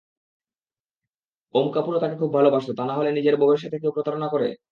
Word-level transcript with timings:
ওম 1.55 1.67
কাপুরও 1.73 1.99
তাকে 1.99 2.15
খুব 2.15 2.29
ভালবাসত 2.33 2.71
তা 2.77 2.83
নাহলে 2.85 3.09
নিজের 3.11 3.35
বউয়ের 3.37 3.61
সাথে 3.63 3.77
কেউ 3.81 3.91
প্রতারণা 3.95 4.27
করে? 4.33 4.47